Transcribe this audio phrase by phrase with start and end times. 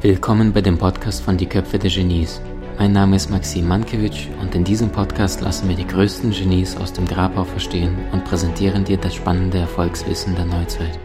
[0.00, 2.40] Willkommen bei dem Podcast von Die Köpfe der Genies.
[2.78, 6.94] Mein Name ist Maxim Mankewitsch und in diesem Podcast lassen wir die größten Genies aus
[6.94, 10.98] dem Grabau verstehen und präsentieren dir das spannende Erfolgswissen der Neuzeit.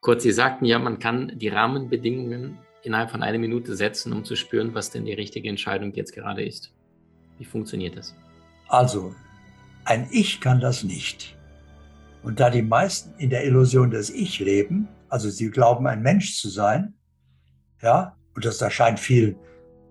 [0.00, 4.34] Kurz, Sie sagten ja, man kann die Rahmenbedingungen innerhalb von einer Minute setzen, um zu
[4.34, 6.72] spüren, was denn die richtige Entscheidung jetzt gerade ist.
[7.38, 8.14] Wie funktioniert das?
[8.68, 9.14] Also,
[9.84, 11.36] ein Ich kann das nicht.
[12.22, 16.36] Und da die meisten in der Illusion des Ich leben, also sie glauben, ein Mensch
[16.36, 16.94] zu sein,
[17.80, 19.36] ja, und das erscheint viel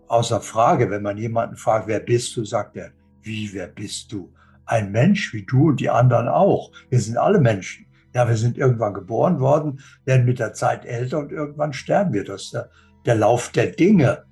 [0.08, 2.92] außer Frage, wenn man jemanden fragt, wer bist du, sagt er,
[3.22, 4.34] wie, wer bist du?
[4.66, 6.72] Ein Mensch wie du und die anderen auch.
[6.90, 7.86] Wir sind alle Menschen.
[8.14, 12.24] Ja, wir sind irgendwann geboren worden, werden mit der Zeit älter und irgendwann sterben wir.
[12.24, 12.70] Das ist der,
[13.06, 14.26] der Lauf der Dinge.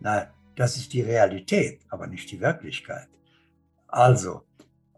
[0.00, 3.08] Nein, das ist die Realität, aber nicht die Wirklichkeit.
[3.88, 4.42] Also,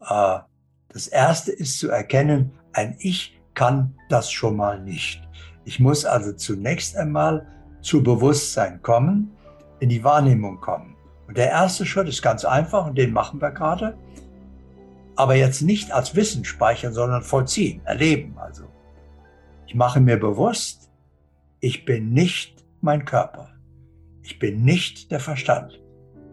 [0.00, 0.38] äh,
[0.88, 5.22] das Erste ist zu erkennen, ein Ich kann das schon mal nicht.
[5.64, 7.46] Ich muss also zunächst einmal
[7.80, 9.30] zu Bewusstsein kommen,
[9.80, 10.96] in die Wahrnehmung kommen.
[11.26, 13.96] Und der erste Schritt ist ganz einfach und den machen wir gerade.
[15.16, 18.64] Aber jetzt nicht als Wissen speichern, sondern vollziehen, erleben also.
[19.66, 20.90] Ich mache mir bewusst,
[21.60, 23.53] ich bin nicht mein Körper.
[24.24, 25.82] Ich bin nicht der Verstand.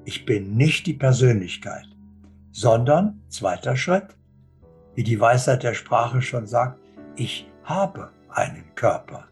[0.05, 1.85] Ich bin nicht die Persönlichkeit,
[2.51, 4.15] sondern, zweiter Schritt,
[4.95, 6.79] wie die Weisheit der Sprache schon sagt,
[7.17, 9.27] ich habe einen Körper,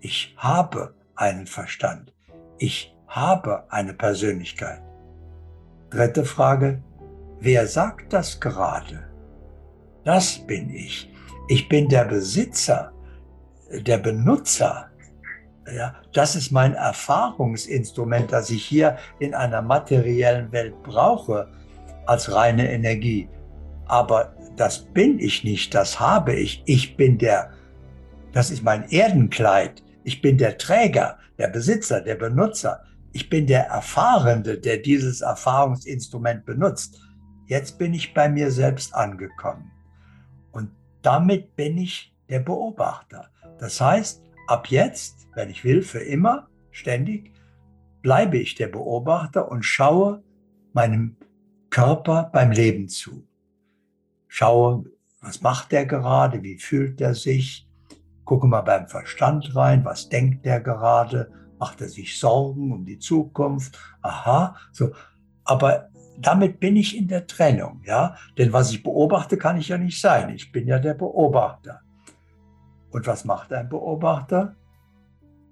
[0.00, 2.14] ich habe einen Verstand,
[2.58, 4.80] ich habe eine Persönlichkeit.
[5.90, 6.82] Dritte Frage,
[7.40, 9.10] wer sagt das gerade?
[10.04, 11.12] Das bin ich.
[11.48, 12.92] Ich bin der Besitzer,
[13.72, 14.90] der Benutzer.
[15.74, 21.48] Ja, das ist mein Erfahrungsinstrument, das ich hier in einer materiellen Welt brauche
[22.06, 23.28] als reine Energie.
[23.86, 26.62] Aber das bin ich nicht, das habe ich.
[26.66, 27.50] Ich bin der,
[28.32, 29.82] das ist mein Erdenkleid.
[30.04, 32.84] Ich bin der Träger, der Besitzer, der Benutzer.
[33.12, 37.00] Ich bin der Erfahrende, der dieses Erfahrungsinstrument benutzt.
[37.46, 39.72] Jetzt bin ich bei mir selbst angekommen.
[40.52, 40.70] Und
[41.02, 43.30] damit bin ich der Beobachter.
[43.58, 47.32] Das heißt, ab jetzt, wenn ich will, für immer, ständig,
[48.02, 50.22] bleibe ich der Beobachter und schaue
[50.72, 51.16] meinem
[51.70, 53.26] Körper beim Leben zu
[54.36, 54.84] schaue,
[55.22, 57.66] was macht der gerade, wie fühlt er sich,
[58.24, 62.98] gucke mal beim Verstand rein, was denkt der gerade, macht er sich Sorgen um die
[62.98, 64.90] Zukunft, aha, so.
[65.44, 69.78] Aber damit bin ich in der Trennung, ja, denn was ich beobachte, kann ich ja
[69.78, 70.28] nicht sein.
[70.30, 71.80] Ich bin ja der Beobachter.
[72.96, 74.56] Und was macht ein Beobachter?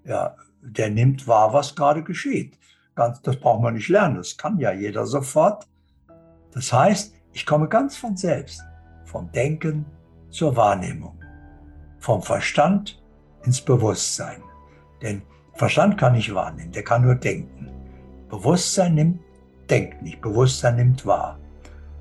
[0.06, 2.58] Ja, der nimmt wahr, was gerade geschieht.
[2.94, 5.68] Ganz, das braucht man nicht lernen, das kann ja jeder sofort.
[6.52, 8.62] Das heißt, ich komme ganz von selbst,
[9.04, 9.84] vom Denken
[10.30, 11.20] zur Wahrnehmung,
[11.98, 13.02] vom Verstand
[13.42, 14.42] ins Bewusstsein.
[15.02, 15.20] Denn
[15.52, 17.70] Verstand kann nicht wahrnehmen, der kann nur denken.
[18.30, 19.20] Bewusstsein nimmt,
[19.68, 21.38] denkt nicht, Bewusstsein nimmt wahr.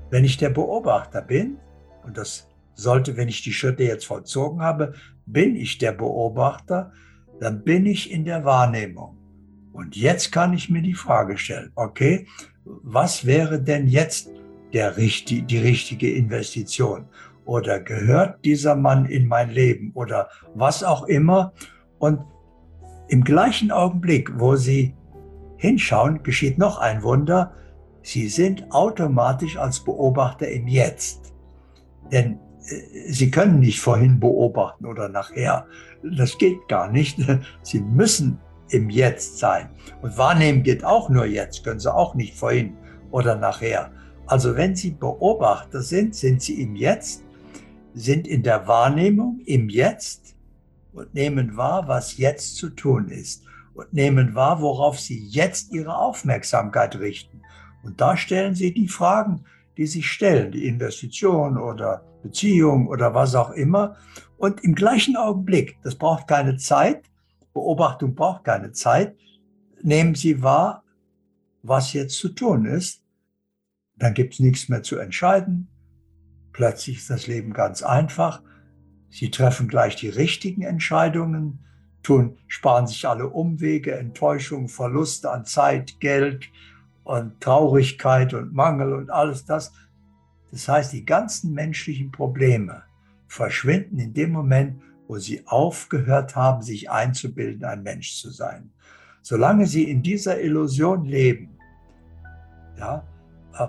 [0.08, 1.58] Wenn ich der Beobachter bin,
[2.02, 4.94] und das sollte, wenn ich die Schritte jetzt vollzogen habe,
[5.26, 6.92] bin ich der Beobachter,
[7.40, 9.16] dann bin ich in der Wahrnehmung.
[9.72, 12.26] Und jetzt kann ich mir die Frage stellen, okay,
[12.64, 14.30] was wäre denn jetzt
[14.72, 17.06] der, die richtige Investition?
[17.44, 19.90] Oder gehört dieser Mann in mein Leben?
[19.94, 21.52] Oder was auch immer.
[21.98, 22.20] Und
[23.08, 24.94] im gleichen Augenblick, wo Sie
[25.56, 27.52] hinschauen, geschieht noch ein Wunder.
[28.02, 31.34] Sie sind automatisch als Beobachter im Jetzt.
[32.12, 32.38] Denn
[33.08, 35.66] Sie können nicht vorhin beobachten oder nachher.
[36.02, 37.18] Das geht gar nicht.
[37.62, 38.38] Sie müssen
[38.68, 39.68] im Jetzt sein.
[40.02, 42.76] Und wahrnehmen geht auch nur jetzt, können Sie auch nicht vorhin
[43.10, 43.92] oder nachher.
[44.26, 47.22] Also wenn Sie Beobachter sind, sind Sie im Jetzt,
[47.94, 50.34] sind in der Wahrnehmung im Jetzt
[50.92, 53.44] und nehmen wahr, was jetzt zu tun ist
[53.74, 57.42] und nehmen wahr, worauf Sie jetzt Ihre Aufmerksamkeit richten.
[57.82, 59.44] Und da stellen Sie die Fragen,
[59.76, 63.96] die sich stellen, die Investition oder Beziehung oder was auch immer.
[64.36, 67.10] Und im gleichen Augenblick, das braucht keine Zeit,
[67.52, 69.16] Beobachtung braucht keine Zeit,
[69.82, 70.82] nehmen Sie wahr,
[71.62, 73.04] was jetzt zu tun ist
[73.96, 75.68] dann gibt es nichts mehr zu entscheiden.
[76.52, 78.42] Plötzlich ist das Leben ganz einfach.
[79.08, 81.64] Sie treffen gleich die richtigen Entscheidungen,
[82.02, 86.48] tun, sparen sich alle Umwege, Enttäuschungen, Verluste an Zeit, Geld
[87.04, 89.72] und Traurigkeit und Mangel und alles das.
[90.50, 92.82] Das heißt, die ganzen menschlichen Probleme
[93.26, 98.70] verschwinden in dem Moment, wo sie aufgehört haben, sich einzubilden, ein Mensch zu sein.
[99.22, 101.58] Solange sie in dieser Illusion leben,
[102.78, 103.04] ja,
[103.58, 103.68] äh,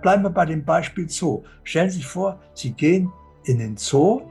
[0.00, 1.44] bleiben wir bei dem Beispiel Zoo.
[1.64, 3.12] Stellen Sie sich vor, Sie gehen
[3.44, 4.22] in den Zoo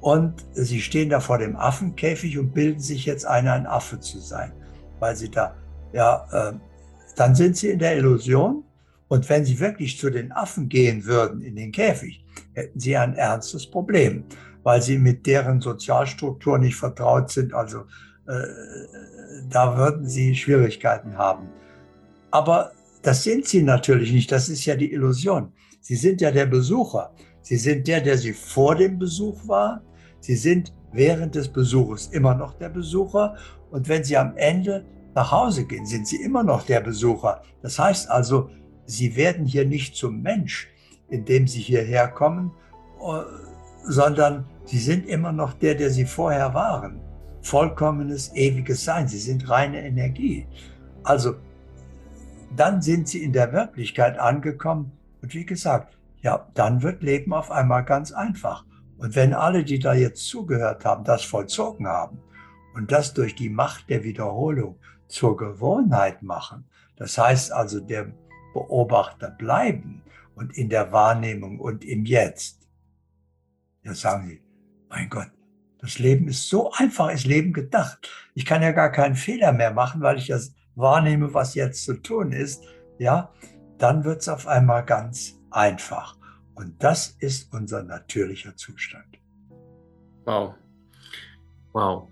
[0.00, 4.18] und Sie stehen da vor dem Affenkäfig und bilden sich jetzt ein, ein Affe zu
[4.18, 4.52] sein,
[4.98, 5.54] weil Sie da,
[5.92, 6.52] ja, äh,
[7.18, 8.64] dann sind Sie in der Illusion.
[9.08, 13.14] Und wenn Sie wirklich zu den Affen gehen würden in den Käfig, hätten Sie ein
[13.14, 14.24] ernstes Problem,
[14.62, 17.54] weil Sie mit deren Sozialstruktur nicht vertraut sind.
[17.54, 17.80] Also
[18.26, 18.42] äh,
[19.50, 21.48] da würden Sie Schwierigkeiten haben.
[22.30, 22.72] Aber
[23.02, 24.30] das sind Sie natürlich nicht.
[24.30, 25.52] Das ist ja die Illusion.
[25.80, 27.14] Sie sind ja der Besucher.
[27.40, 29.82] Sie sind der, der Sie vor dem Besuch war.
[30.20, 33.36] Sie sind während des Besuches immer noch der Besucher.
[33.70, 34.84] Und wenn Sie am Ende
[35.18, 37.42] nach Hause gehen, sind Sie immer noch der Besucher.
[37.60, 38.50] Das heißt also,
[38.86, 40.68] Sie werden hier nicht zum Mensch,
[41.08, 42.52] indem Sie hierher kommen,
[43.00, 43.22] äh,
[43.82, 47.00] sondern Sie sind immer noch der, der Sie vorher waren.
[47.42, 49.08] Vollkommenes, ewiges Sein.
[49.08, 50.46] Sie sind reine Energie.
[51.02, 51.34] Also
[52.54, 54.92] dann sind sie in der Wirklichkeit angekommen.
[55.22, 58.64] Und wie gesagt, ja, dann wird Leben auf einmal ganz einfach.
[58.98, 62.18] Und wenn alle, die da jetzt zugehört haben, das vollzogen haben
[62.74, 64.76] und das durch die Macht der Wiederholung
[65.08, 66.64] zur Gewohnheit machen,
[66.96, 68.12] das heißt also der
[68.54, 70.02] Beobachter bleiben
[70.34, 72.68] und in der Wahrnehmung und im Jetzt,
[73.82, 74.42] ja sagen sie,
[74.88, 75.30] mein Gott,
[75.80, 78.10] das Leben ist so einfach, ist Leben gedacht.
[78.34, 81.94] Ich kann ja gar keinen Fehler mehr machen, weil ich das wahrnehme, was jetzt zu
[81.94, 82.64] tun ist,
[82.98, 83.32] ja,
[83.78, 86.16] dann wird es auf einmal ganz einfach.
[86.54, 89.18] Und das ist unser natürlicher Zustand.
[90.24, 90.54] Wow.
[91.72, 92.08] Wow.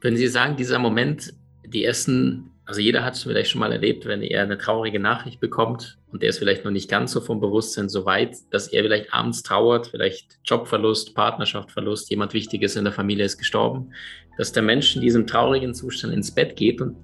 [0.00, 1.34] Wenn Sie sagen, dieser Moment,
[1.70, 5.40] die ersten, also jeder hat es vielleicht schon mal erlebt, wenn er eine traurige Nachricht
[5.40, 8.82] bekommt und der ist vielleicht noch nicht ganz so vom Bewusstsein so weit, dass er
[8.82, 13.92] vielleicht abends trauert, vielleicht Jobverlust, Partnerschaftverlust, jemand Wichtiges in der Familie ist gestorben,
[14.36, 16.96] dass der Mensch in diesem traurigen Zustand ins Bett geht und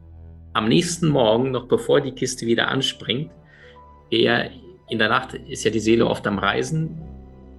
[0.53, 3.31] am nächsten Morgen, noch bevor die Kiste wieder anspringt,
[4.11, 4.51] er
[4.89, 7.01] in der Nacht ist ja die Seele oft am Reisen.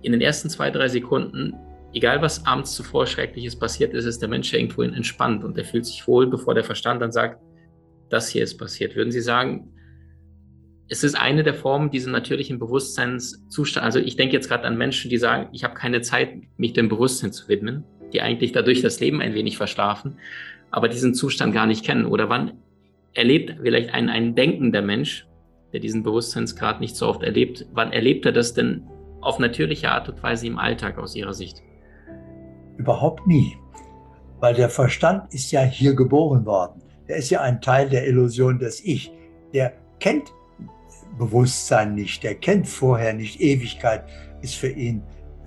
[0.02, 1.54] In den ersten zwei, drei Sekunden,
[1.95, 5.86] egal was abends zuvor Schreckliches passiert ist, ist der Mensch irgendwo entspannt und er fühlt
[5.86, 7.42] sich wohl, bevor der Verstand dann sagt,
[8.09, 8.95] das hier ist passiert.
[8.95, 9.71] Würden Sie sagen,
[10.89, 13.83] es ist eine der Formen, diesen natürlichen Bewusstseinszustand.
[13.83, 16.89] Also ich denke jetzt gerade an Menschen, die sagen, ich habe keine Zeit, mich dem
[16.89, 20.18] Bewusstsein zu widmen, die eigentlich dadurch das Leben ein wenig verschlafen,
[20.69, 22.06] aber diesen Zustand gar nicht kennen.
[22.06, 22.59] Oder wann
[23.13, 25.25] erlebt vielleicht ein, ein denkender Mensch,
[25.71, 28.83] der diesen Bewusstseinsgrad nicht so oft erlebt, wann erlebt er das denn
[29.21, 31.63] auf natürliche Art und Weise im Alltag aus Ihrer Sicht?
[32.77, 33.57] Überhaupt nie.
[34.39, 36.81] Weil der Verstand ist ja hier geboren worden.
[37.07, 39.12] Der ist ja ein Teil der Illusion des Ich.
[39.54, 40.33] Der kennt
[41.18, 43.39] Bewusstsein nicht, der kennt vorher nicht.
[43.39, 44.04] Ewigkeit
[44.42, 45.01] ist für ihn,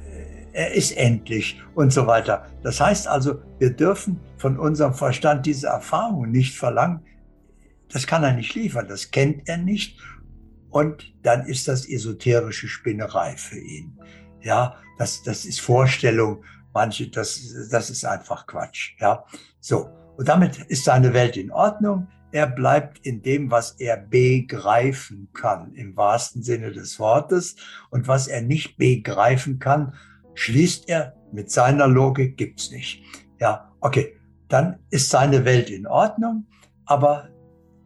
[0.06, 2.46] äh, er ist endlich und so weiter.
[2.62, 7.02] Das heißt also, wir dürfen von unserem Verstand diese Erfahrung nicht verlangen,
[7.92, 9.98] das kann er nicht liefern, das kennt er nicht.
[10.70, 13.98] Und dann ist das esoterische Spinnerei für ihn.
[14.42, 16.44] Ja, das, das ist Vorstellung.
[16.72, 18.94] Manche, das, das ist einfach Quatsch.
[19.00, 19.24] Ja,
[19.60, 19.88] so.
[20.16, 22.08] Und damit ist seine Welt in Ordnung.
[22.32, 27.56] Er bleibt in dem, was er begreifen kann, im wahrsten Sinne des Wortes.
[27.90, 29.94] Und was er nicht begreifen kann,
[30.34, 33.02] schließt er mit seiner Logik, gibt's nicht.
[33.38, 34.14] Ja, okay.
[34.48, 36.46] Dann ist seine Welt in Ordnung.
[36.84, 37.28] Aber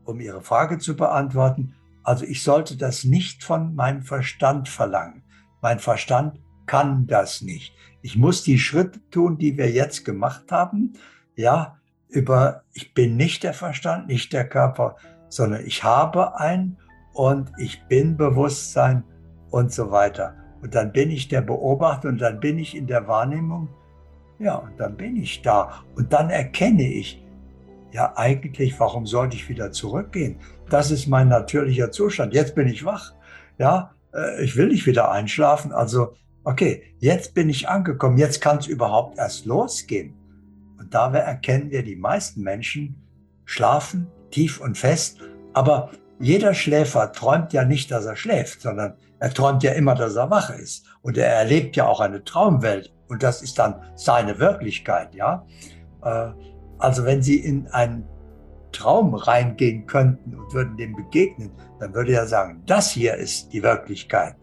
[0.05, 5.23] um Ihre Frage zu beantworten, also ich sollte das nicht von meinem Verstand verlangen.
[5.61, 7.75] Mein Verstand kann das nicht.
[8.03, 10.95] Ich muss die Schritte tun, die wir jetzt gemacht haben.
[11.37, 11.79] Ja,
[12.09, 14.97] über, ich bin nicht der Verstand, nicht der Körper,
[15.29, 16.77] sondern ich habe ein
[17.15, 19.05] und ich bin Bewusstsein
[19.51, 20.35] und so weiter.
[20.61, 23.69] Und dann bin ich der Beobachter und dann bin ich in der Wahrnehmung.
[24.39, 25.83] Ja, und dann bin ich da.
[25.95, 27.23] Und dann erkenne ich,
[27.93, 30.41] ja eigentlich, warum sollte ich wieder zurückgehen?
[30.71, 32.35] Das ist mein natürlicher Zustand.
[32.35, 33.13] Jetzt bin ich wach.
[33.59, 35.73] Ja, äh, ich will nicht wieder einschlafen.
[35.73, 38.19] Also, okay, jetzt bin ich angekommen.
[38.19, 40.15] Jetzt kann es überhaupt erst losgehen.
[40.79, 42.97] Und dabei erkennen wir, die meisten Menschen
[43.45, 45.19] schlafen tief und fest.
[45.53, 50.17] Aber jeder Schläfer träumt ja nicht, dass er schläft, sondern er träumt ja immer, dass
[50.17, 50.87] er wach ist.
[51.03, 52.93] Und er erlebt ja auch eine Traumwelt.
[53.09, 55.47] Und das ist dann seine Wirklichkeit, ja.
[56.03, 56.31] Äh,
[56.79, 58.05] also wenn Sie in einen
[58.73, 63.63] Traum reingehen könnten und würden dem begegnen, dann würde er sagen, das hier ist die
[63.63, 64.35] Wirklichkeit.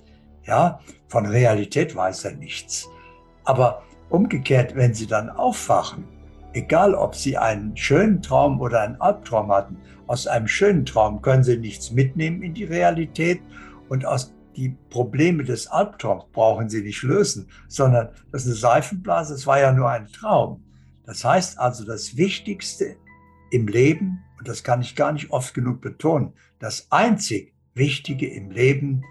[0.49, 0.79] Ja,
[1.09, 2.89] von Realität weiß er nichts.
[3.43, 6.05] Aber umgekehrt, wenn Sie dann aufwachen,
[6.53, 9.77] egal ob Sie einen schönen Traum oder einen Albtraum hatten,
[10.07, 13.41] aus einem schönen Traum können Sie nichts mitnehmen in die Realität
[13.89, 19.35] und aus die Probleme des Albtraums brauchen Sie nicht lösen, sondern das ist eine Seifenblase,
[19.35, 20.63] es war ja nur ein Traum.
[21.05, 22.95] Das heißt also, das Wichtigste
[23.51, 28.49] im Leben, und das kann ich gar nicht oft genug betonen, das einzig Wichtige im
[28.49, 29.03] Leben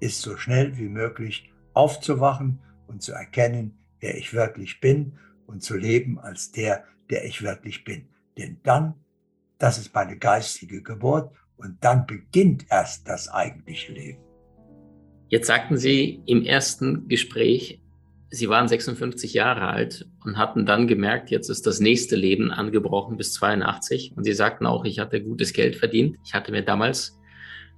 [0.00, 5.76] ist so schnell wie möglich aufzuwachen und zu erkennen, wer ich wirklich bin und zu
[5.76, 8.08] leben als der, der ich wirklich bin.
[8.36, 8.94] Denn dann,
[9.58, 14.20] das ist meine geistige Geburt und dann beginnt erst das eigentliche Leben.
[15.28, 17.80] Jetzt sagten Sie im ersten Gespräch,
[18.30, 23.16] Sie waren 56 Jahre alt und hatten dann gemerkt, jetzt ist das nächste Leben angebrochen
[23.16, 24.12] bis 82.
[24.16, 26.16] Und Sie sagten auch, ich hatte gutes Geld verdient.
[26.24, 27.16] Ich hatte mir damals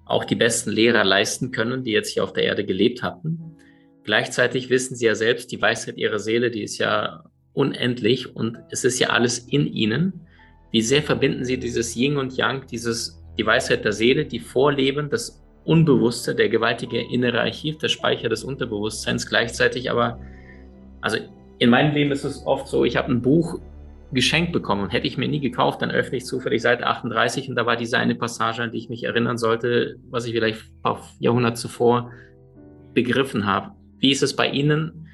[0.06, 3.56] auch die besten Lehrer leisten können, die jetzt hier auf der Erde gelebt hatten.
[4.04, 8.84] Gleichzeitig wissen Sie ja selbst, die Weisheit Ihrer Seele, die ist ja unendlich und es
[8.84, 10.26] ist ja alles in Ihnen.
[10.70, 15.10] Wie sehr verbinden Sie dieses Yin und Yang, dieses, die Weisheit der Seele, die Vorleben,
[15.10, 20.20] das Unbewusste, der gewaltige innere Archiv, der Speicher des Unterbewusstseins, gleichzeitig aber
[21.00, 21.18] also
[21.58, 23.58] in meinem Leben ist es oft so, ich habe ein Buch
[24.12, 27.66] geschenkt bekommen hätte ich mir nie gekauft, dann öffne ich zufällig Seite 38 und da
[27.66, 31.00] war diese eine Passage, an die ich mich erinnern sollte, was ich vielleicht ein paar
[31.18, 32.12] Jahrhunderte zuvor
[32.94, 33.72] begriffen habe.
[33.98, 35.08] Wie ist es bei Ihnen?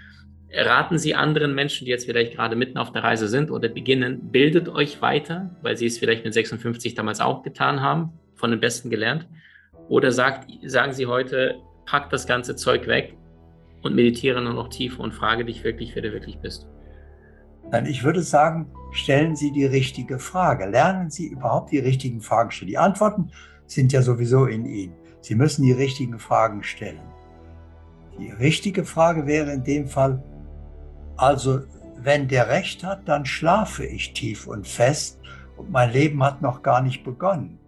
[0.55, 4.31] Raten Sie anderen Menschen, die jetzt vielleicht gerade mitten auf der Reise sind oder beginnen,
[4.31, 8.61] bildet euch weiter, weil Sie es vielleicht mit 56 damals auch getan haben, von den
[8.61, 9.27] Besten gelernt?
[9.89, 11.55] Oder sagt, sagen Sie heute,
[11.87, 13.17] packt das ganze Zeug weg,
[13.83, 16.67] und meditiere nur noch tiefer und frage dich wirklich, wer du wirklich bist?
[17.71, 20.67] Nein, ich würde sagen, stellen Sie die richtige Frage.
[20.67, 22.69] Lernen Sie überhaupt die richtigen Fragen stellen.
[22.69, 23.31] Die Antworten
[23.67, 24.95] sind ja sowieso in Ihnen.
[25.21, 27.01] Sie müssen die richtigen Fragen stellen.
[28.19, 30.23] Die richtige Frage wäre in dem Fall,
[31.17, 31.61] also
[31.97, 35.21] wenn der Recht hat, dann schlafe ich tief und fest
[35.57, 37.59] und mein Leben hat noch gar nicht begonnen.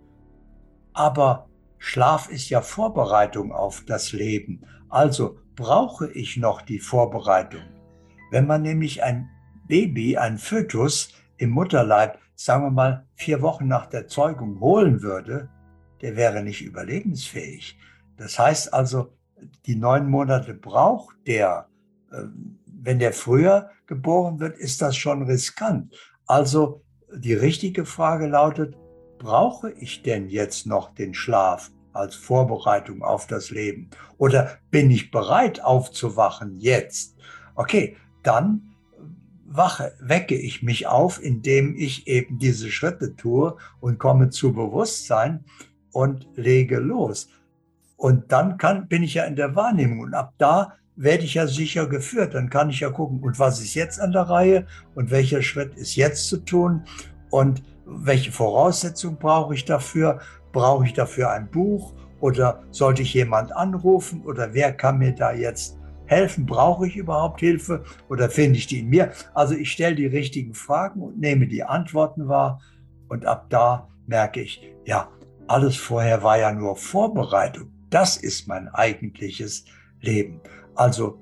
[0.92, 4.62] Aber Schlaf ist ja Vorbereitung auf das Leben.
[4.88, 7.62] Also brauche ich noch die Vorbereitung.
[8.30, 9.30] Wenn man nämlich ein
[9.66, 15.49] Baby, ein Fötus im Mutterleib, sagen wir mal, vier Wochen nach der Zeugung holen würde,
[16.00, 17.78] der wäre nicht überlebensfähig.
[18.16, 19.12] Das heißt also,
[19.66, 21.68] die neun Monate braucht der.
[22.12, 25.94] Ähm, wenn der früher geboren wird, ist das schon riskant.
[26.26, 26.83] Also
[27.14, 28.76] die richtige Frage lautet,
[29.18, 31.71] brauche ich denn jetzt noch den Schlaf?
[31.94, 33.88] als Vorbereitung auf das Leben?
[34.18, 37.16] Oder bin ich bereit aufzuwachen jetzt?
[37.54, 38.73] Okay, dann
[39.46, 45.44] wache, wecke ich mich auf, indem ich eben diese Schritte tue und komme zu Bewusstsein
[45.92, 47.28] und lege los.
[47.96, 51.46] Und dann kann, bin ich ja in der Wahrnehmung und ab da werde ich ja
[51.46, 52.34] sicher geführt.
[52.34, 55.74] Dann kann ich ja gucken, und was ist jetzt an der Reihe und welcher Schritt
[55.74, 56.84] ist jetzt zu tun
[57.30, 60.20] und welche Voraussetzungen brauche ich dafür
[60.54, 65.32] Brauche ich dafür ein Buch oder sollte ich jemand anrufen oder wer kann mir da
[65.32, 66.46] jetzt helfen?
[66.46, 69.12] Brauche ich überhaupt Hilfe oder finde ich die in mir?
[69.34, 72.61] Also ich stelle die richtigen Fragen und nehme die Antworten wahr
[73.08, 75.08] und ab da merke ich, ja,
[75.46, 77.70] alles vorher war ja nur Vorbereitung.
[77.90, 79.64] Das ist mein eigentliches
[80.00, 80.40] Leben.
[80.75, 81.18] Also,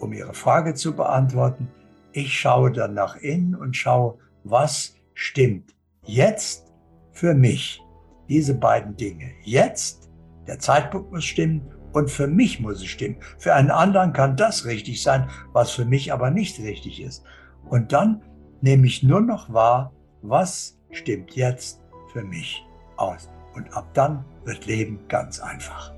[0.00, 1.68] um Ihre Frage zu beantworten,
[2.12, 5.74] ich schaue dann nach innen und schaue, was stimmt
[6.04, 6.72] jetzt
[7.12, 7.82] für mich
[8.28, 9.30] diese beiden Dinge.
[9.44, 10.10] Jetzt,
[10.46, 13.16] der Zeitpunkt muss stimmen und für mich muss es stimmen.
[13.38, 17.24] Für einen anderen kann das richtig sein, was für mich aber nicht richtig ist.
[17.68, 18.22] Und dann
[18.60, 22.62] nehme ich nur noch wahr, was stimmt jetzt für mich
[22.96, 23.28] aus.
[23.54, 25.92] Und ab dann wird Leben ganz einfach.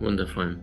[0.00, 0.58] Wundervoll.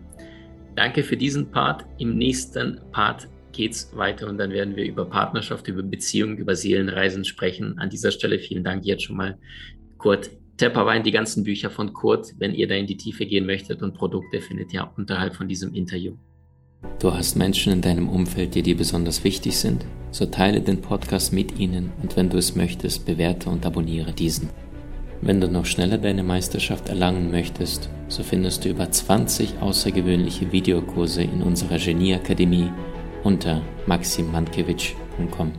[0.74, 1.84] Danke für diesen Part.
[1.98, 6.56] Im nächsten Part geht es weiter und dann werden wir über Partnerschaft, über Beziehungen, über
[6.56, 7.78] Seelenreisen sprechen.
[7.78, 9.38] An dieser Stelle vielen Dank jetzt schon mal
[9.98, 13.82] Kurt Tepperwein, die ganzen Bücher von Kurt, wenn ihr da in die Tiefe gehen möchtet
[13.82, 16.14] und Produkte findet ihr unterhalb von diesem Interview.
[17.00, 19.84] Du hast Menschen in deinem Umfeld, die dir besonders wichtig sind?
[20.10, 24.50] So teile den Podcast mit ihnen und wenn du es möchtest, bewerte und abonniere diesen.
[25.20, 31.22] Wenn du noch schneller deine Meisterschaft erlangen möchtest, so findest du über 20 außergewöhnliche Videokurse
[31.22, 32.70] in unserer Genieakademie
[33.22, 35.52] unter maximmankiewicz.com.